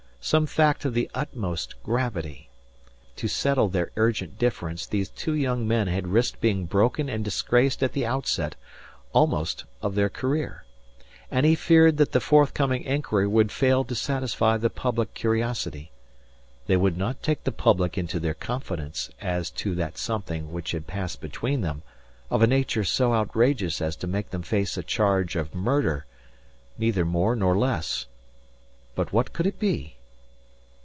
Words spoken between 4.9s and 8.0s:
two young men had risked being broken and disgraced at